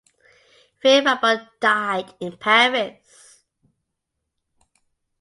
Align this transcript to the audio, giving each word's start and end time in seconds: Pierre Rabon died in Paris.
Pierre 0.79 1.03
Rabon 1.05 1.47
died 1.59 2.11
in 2.21 2.35
Paris. 2.35 3.43